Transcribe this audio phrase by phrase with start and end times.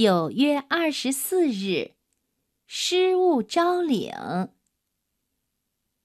[0.00, 1.94] 九月二十四日，
[2.68, 4.12] 失物招领。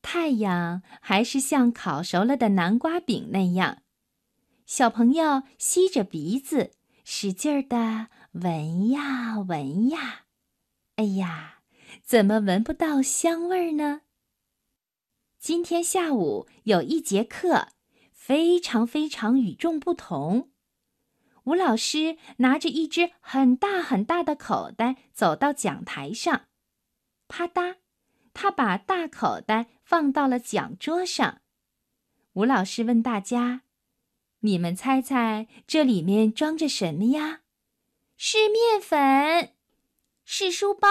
[0.02, 3.84] 太阳还是像烤熟了的南瓜饼那样，
[4.66, 6.72] 小朋友吸着鼻子，
[7.06, 10.26] 使劲儿的闻呀闻呀。
[10.96, 11.60] 哎呀，
[12.02, 14.02] 怎么闻不到香味儿呢？
[15.38, 17.68] 今天下午有一节课，
[18.12, 20.50] 非常非常与众不同。
[21.44, 26.48] 吴老师拿着一只很大很大的口袋走到讲台上，
[27.28, 27.78] 啪嗒，
[28.34, 31.42] 他把大口袋放到了讲桌上。
[32.34, 33.64] 吴老师问大家
[34.40, 37.42] ：“你们猜猜这里面装着什么呀
[38.16, 39.54] ？”“是面粉，
[40.24, 40.88] 是书包，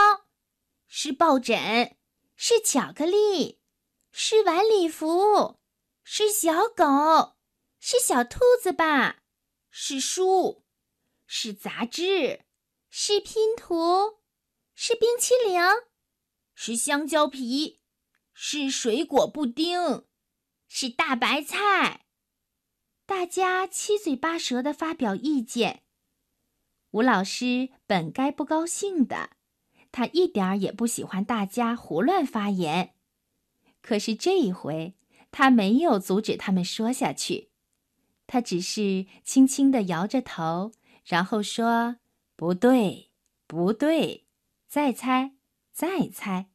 [0.86, 1.96] 是抱枕，
[2.36, 3.58] 是巧克力，
[4.10, 5.58] 是晚礼服，
[6.04, 7.36] 是小狗，
[7.80, 9.20] 是小兔子吧？”
[9.74, 10.66] 是书，
[11.26, 12.42] 是杂志，
[12.90, 14.18] 是拼图，
[14.74, 15.58] 是冰淇淋，
[16.54, 17.80] 是香蕉皮，
[18.34, 20.04] 是水果布丁，
[20.68, 22.04] 是大白菜。
[23.06, 25.84] 大家七嘴八舌的发表意见。
[26.90, 29.30] 吴老师本该不高兴的，
[29.90, 32.94] 他一点儿也不喜欢大家胡乱发言。
[33.80, 34.98] 可是这一回，
[35.30, 37.51] 他没有阻止他们说下去。
[38.32, 40.72] 他只是轻轻地摇着头，
[41.04, 41.96] 然后说
[42.34, 43.10] ：“不对，
[43.46, 44.26] 不对，
[44.66, 45.32] 再猜，
[45.70, 46.46] 再猜，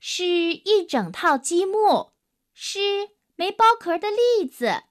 [0.00, 2.12] 是一整套积木，
[2.54, 4.84] 是没剥壳的栗子，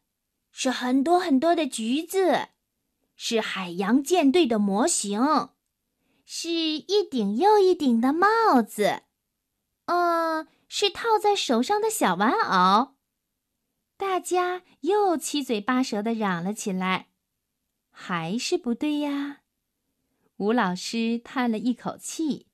[0.52, 2.50] 是很多很多的橘子，
[3.16, 5.50] 是海洋舰队的模型，
[6.23, 9.02] 是一顶又一顶的帽子，
[9.86, 12.94] 嗯，是套在手上的小玩偶。”
[13.98, 17.08] 大家又七嘴八舌的嚷了起来，
[17.90, 19.42] 还是不对呀！
[20.38, 22.45] 吴老师叹了一口气，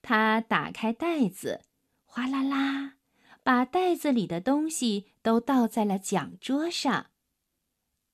[0.00, 1.62] 他打开袋子，
[2.04, 2.94] 哗啦啦，
[3.42, 7.06] 把袋子里的东西都倒在了讲桌上。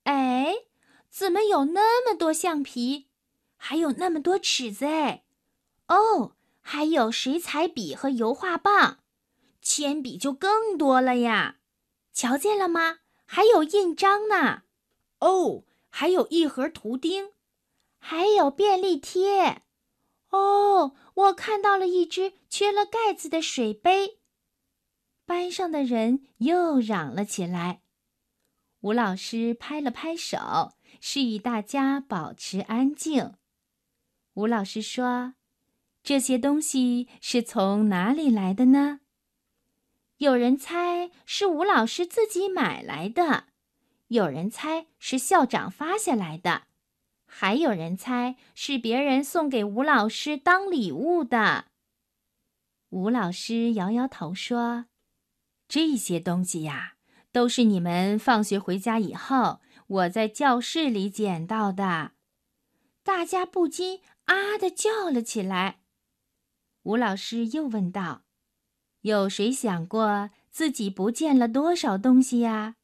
[0.04, 0.54] 哎，
[1.10, 3.08] 怎么有那么多橡皮，
[3.58, 4.86] 还有那么多尺子？
[4.86, 5.24] 哎，
[5.88, 9.00] 哦，还有水彩笔和油画棒，
[9.60, 11.58] 铅笔就更多了呀！
[12.12, 12.98] 瞧见了吗？
[13.24, 14.62] 还有印章呢。
[15.20, 17.30] 哦，还有一盒图钉，
[17.98, 19.62] 还有便利贴。
[20.30, 24.18] 哦，我看到了一只缺了盖子的水杯。
[25.24, 27.82] 班上的人又嚷了起来。
[28.80, 33.34] 吴老师拍了拍手，示意大家保持安静。
[34.34, 35.34] 吴老师说
[36.02, 39.00] ：“这些东西是从哪里来的呢？”
[40.22, 43.46] 有人猜是吴老师自己买来的，
[44.06, 46.68] 有人猜是校长发下来的，
[47.26, 51.64] 还有人猜是别人送给吴老师当礼物的。
[52.90, 54.84] 吴老师摇摇头说
[55.66, 56.94] ：“这些东西呀，
[57.32, 62.12] 都是你们放学回家以后，我在教室里捡到的。”
[63.02, 65.80] 大家不禁啊的叫了起来。
[66.84, 68.22] 吴老师又问道。
[69.02, 72.76] 有谁想过自己不见了多少东西呀？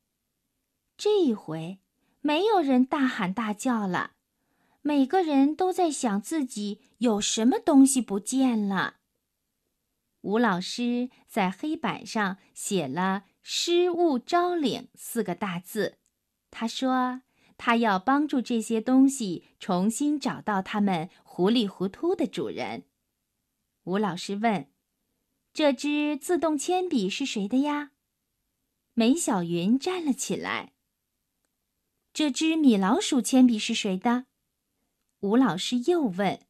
[0.97, 1.79] 这一回，
[2.21, 4.15] 没有人大喊大叫了，
[4.83, 8.97] 每个人都在想自己有什么东西不见了。
[10.23, 15.99] 吴老师在黑板上写了“失物招领”四个大字，
[16.51, 17.23] 他说
[17.57, 22.83] 他要帮助这些东西重新找到他们糊里糊涂的主人。
[23.85, 24.67] 吴老师问。
[25.59, 27.91] 这支自动铅笔是谁的呀？
[28.93, 30.73] 梅小云站了起来。
[32.13, 34.27] 这支米老鼠铅笔是谁的？
[35.19, 36.47] 吴老师又问。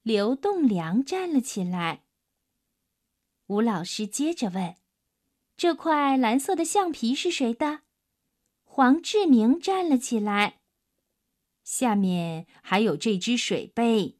[0.00, 2.04] 刘栋梁站了起来。
[3.48, 4.76] 吴老师接着问
[5.58, 7.82] ：“这块蓝色的橡皮是谁的？”
[8.64, 10.62] 黄志明站了起来。
[11.64, 14.16] 下面还有这只水杯。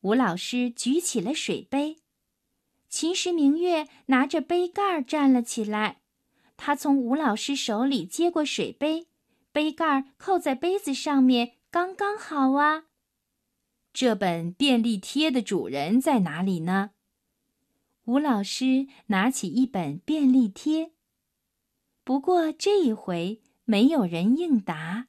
[0.00, 2.02] 吴老师举起了水杯。
[2.88, 6.00] 秦时明月拿着杯盖站了起来，
[6.56, 9.08] 他从吴老师手里接过水杯，
[9.52, 12.84] 杯盖扣在杯子上面，刚刚好啊。
[13.92, 16.90] 这本便利贴的主人在哪里呢？
[18.04, 20.92] 吴老师拿起一本便利贴，
[22.04, 25.08] 不过这一回没有人应答。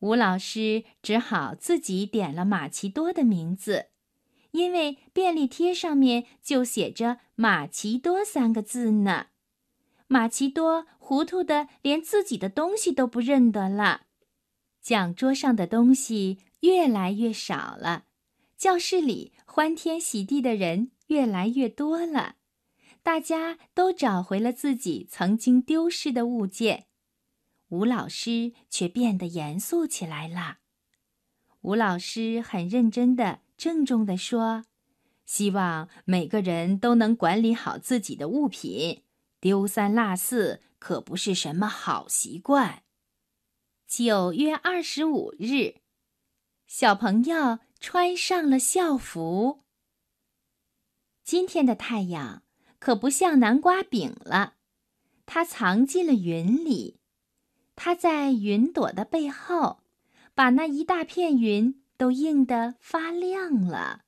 [0.00, 3.89] 吴老师只好自己点了马奇多的名字。
[4.52, 9.28] 因为便利贴上面就写着“马奇多”三个字呢，
[10.08, 14.02] 马奇多糊涂的连自己的东西都不认得了。
[14.80, 18.06] 讲桌上的东西越来越少了，
[18.56, 22.36] 教室里欢天喜地的人越来越多了，
[23.02, 26.86] 大家都找回了自己曾经丢失的物件。
[27.68, 30.58] 吴老师却变得严肃起来了。
[31.60, 34.64] 吴老师很认真的、郑重地说
[35.26, 39.02] ：“希望每个人都能管理好自己的物品，
[39.38, 42.84] 丢三落四可不是什么好习惯。”
[43.86, 45.82] 九月二十五日，
[46.66, 49.64] 小朋友穿上了校服。
[51.22, 52.42] 今天的太阳
[52.78, 54.54] 可不像南瓜饼了，
[55.26, 56.98] 它藏进了云里。
[57.76, 59.82] 它在云朵的背后，
[60.34, 64.06] 把那一大片云都硬得发亮了。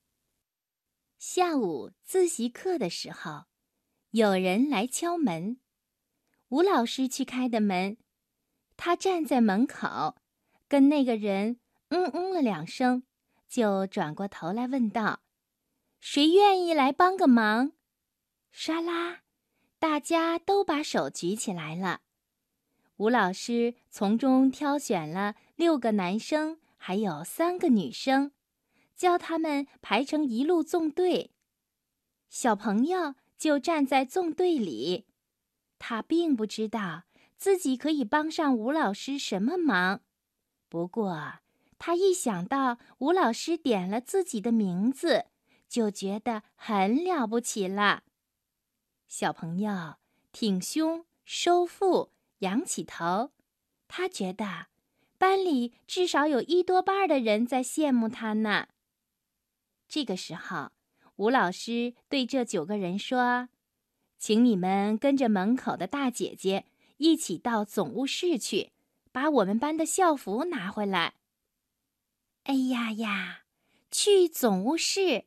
[1.19, 3.43] 下午自习课的时候，
[4.09, 5.59] 有人来敲门，
[6.47, 7.97] 吴老师去开的门。
[8.75, 10.15] 他站在门口，
[10.67, 11.59] 跟那个人
[11.89, 13.03] 嗯嗯了两声，
[13.47, 15.21] 就转过头来问道
[16.01, 17.73] ：“谁愿意来帮个忙？”
[18.51, 19.19] 唰啦，
[19.77, 22.01] 大家都把手举起来了。
[22.95, 28.33] 吴老师从中挑选了六个男生，还有三个女生，
[28.93, 31.31] 教他们排成一路纵队。
[32.27, 35.07] 小朋友就站在纵队里，
[35.79, 37.03] 他并不知道
[37.37, 40.01] 自己可以帮上吴老师什么忙。
[40.67, 41.35] 不过，
[41.79, 45.27] 他一想到吴老师点了自己的名字，
[45.69, 48.03] 就觉得很了不起了。
[49.07, 49.95] 小朋友
[50.33, 52.11] 挺胸收腹。
[52.39, 53.31] 仰起头，
[53.87, 54.67] 他觉得
[55.23, 58.67] 班里至少有一多半的人在羡慕他呢。
[59.87, 60.71] 这个时候，
[61.15, 63.47] 吴老师对这九个人说
[64.19, 66.65] ：“请你们跟着门口的大姐姐
[66.97, 68.73] 一起到总务室去，
[69.13, 71.13] 把我们班的校服拿回来。”
[72.43, 73.43] 哎呀呀，
[73.89, 75.23] 去总务室！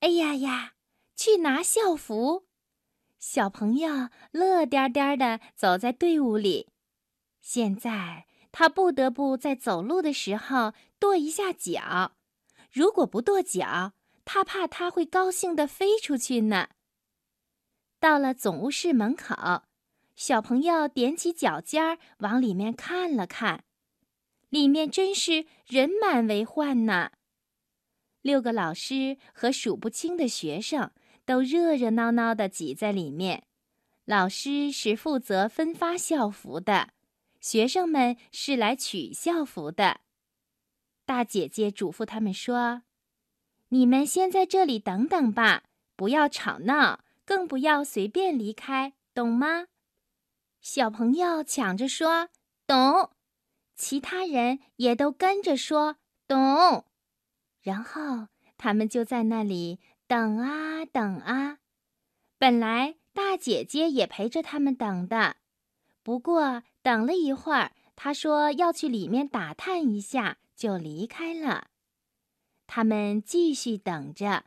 [0.00, 0.72] 哎呀呀，
[1.14, 2.46] 去拿校服！
[3.18, 6.70] 小朋友乐颠颠地走在队伍里，
[7.42, 8.24] 现在
[8.58, 12.16] 他不得不在走路的时候跺一下脚。
[12.72, 13.92] 如果不跺脚，
[14.24, 16.66] 他怕他会高兴地飞出去呢。
[18.00, 19.62] 到了总务室门口，
[20.16, 23.62] 小朋友踮起脚尖儿往里面看了看，
[24.48, 27.12] 里面真是人满为患呢。
[28.22, 30.90] 六个老师和数不清的学生。
[31.24, 33.44] 都热热闹闹的挤在里面，
[34.04, 36.88] 老师是负责分发校服的，
[37.40, 40.00] 学生们是来取校服的。
[41.04, 42.82] 大姐姐嘱咐他们说
[43.70, 45.64] ：“你们先在这里等等吧，
[45.96, 49.68] 不要吵闹，更不要随便离开，懂吗？”
[50.60, 52.28] 小朋友抢着说
[52.66, 53.10] ：“懂。”
[53.74, 55.96] 其他人也都跟着说
[56.26, 56.84] ：“懂。”
[57.62, 59.80] 然后他们就在那里。
[60.08, 61.58] 等啊等啊，
[62.38, 65.36] 本来大姐姐也陪着他们等的，
[66.02, 71.66] 不过等了一会儿，他说要去里面打探一下，就离开了。
[72.66, 74.46] 他们继续等着，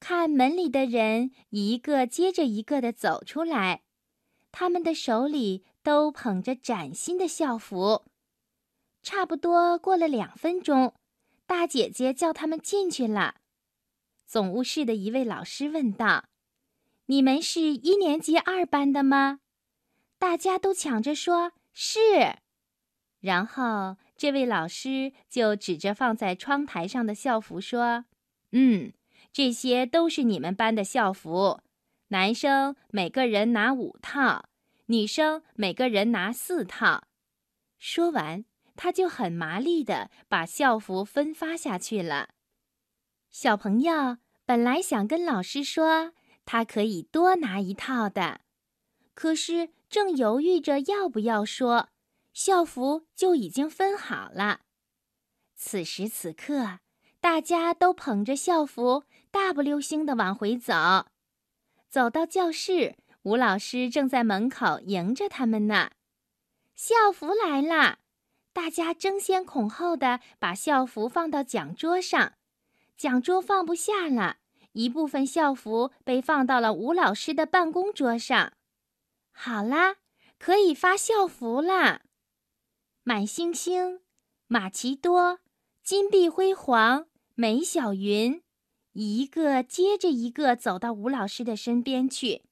[0.00, 3.82] 看门里的人一个接着一个的走出来，
[4.50, 8.06] 他们的手里都捧着崭新的校服。
[9.02, 10.94] 差不多过了两分钟，
[11.44, 13.34] 大姐姐叫他们进去了。
[14.24, 16.24] 总务室的一位老师问道
[17.12, 19.40] ：“你们是一年级二班的吗？”
[20.18, 22.00] 大家都抢着说是。
[23.20, 28.04] 然后这位老师就指着放在窗台上的校服说
[28.52, 28.92] ：“嗯，
[29.32, 31.60] 这些都是你们班的校服。
[32.08, 34.44] 男生每个人拿五套，
[34.86, 37.04] 女生每个人拿四套。”
[37.78, 38.44] 说完，
[38.76, 42.30] 他就很麻利的把校服分发下去了。
[43.30, 46.12] 小朋友本来想跟老师说，
[46.44, 48.42] 他可以多拿一套的，
[49.14, 51.88] 可是正犹豫着要不要说，
[52.32, 54.62] 校服就已经分好了。
[55.54, 56.80] 此时此刻，
[57.20, 61.06] 大家都捧着校服，大步流星地往回走。
[61.88, 65.92] 走到教室，吴老师正在门口迎着他们呢。
[66.74, 68.00] 校服来了，
[68.52, 72.32] 大家争先恐后地把校服放到讲桌上。
[72.96, 74.38] 讲桌放不下了，
[74.72, 78.54] 一部分校服被放到了吴老师的办公桌上。
[79.36, 79.96] 好啦，
[80.38, 82.02] 可以发校服啦！
[83.02, 84.00] 满星星、
[84.46, 85.40] 马奇多、
[85.82, 88.42] 金碧辉煌、美小云，
[88.92, 92.44] 一个接着一个走到吴老师的身边去。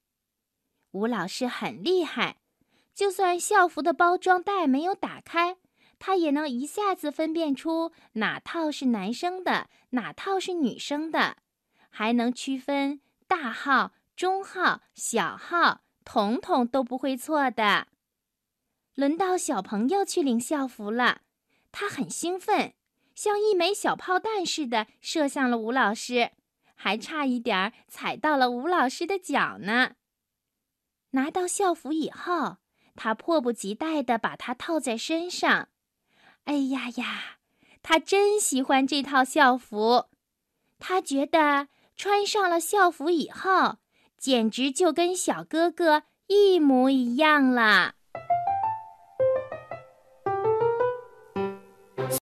[0.91, 2.41] 吴老师很厉害，
[2.93, 5.57] 就算校服的包装袋没有打开，
[5.97, 11.37] 他也能一下子分辨出哪套是男生的，哪套是女生的，
[11.89, 17.87] 还能区分大号、中号、小号，统统都不会错的。
[18.95, 21.21] 轮到小朋友去领校服了，
[21.71, 22.73] 他很兴奋，
[23.15, 26.31] 像一枚小炮弹似的射向了吴老师，
[26.75, 29.95] 还差一点儿踩到了吴老师的脚呢。
[31.11, 32.57] 拿到校服以后，
[32.95, 35.69] 他迫不及待地把它套在身上。
[36.45, 37.37] 哎呀呀，
[37.81, 40.07] 他真喜欢这套校服。
[40.77, 43.77] 他觉得穿上了校服以后，
[44.23, 47.95] 简直就跟小哥哥一模一样啦。